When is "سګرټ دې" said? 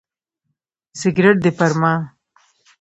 0.99-1.51